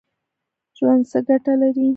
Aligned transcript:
ژوند 0.77 1.01
څه 1.11 1.19
ګټه 1.27 1.53
لري؟ 1.61 1.87